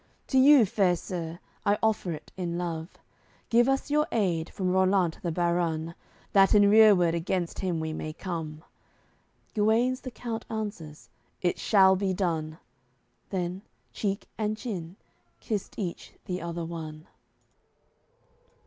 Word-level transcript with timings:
To 0.29 0.39
you, 0.39 0.65
fair 0.65 0.95
sir, 0.95 1.37
I 1.63 1.77
offer 1.83 2.11
it 2.11 2.31
in 2.35 2.57
love; 2.57 2.89
Give 3.51 3.69
us 3.69 3.91
your 3.91 4.07
aid 4.11 4.49
from 4.49 4.71
Rollant 4.71 5.21
the 5.21 5.31
barun, 5.31 5.93
That 6.33 6.55
in 6.55 6.63
rereward 6.71 7.13
against 7.13 7.59
him 7.59 7.79
we 7.79 7.93
may 7.93 8.11
come." 8.11 8.63
Guenes 9.53 10.01
the 10.01 10.09
count 10.09 10.43
answers: 10.49 11.07
"It 11.43 11.59
shall 11.59 11.95
be 11.95 12.15
done." 12.15 12.57
Then, 13.29 13.61
cheek 13.93 14.27
and 14.39 14.57
chin, 14.57 14.95
kissed 15.39 15.77
each 15.77 16.13
the 16.25 16.41
other 16.41 16.65
one. 16.65 17.05